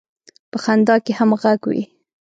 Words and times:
په 0.51 0.57
خندا 0.63 0.95
کې 1.05 1.11
هم 1.19 1.29
غږ 1.41 1.61
وي. 1.69 1.83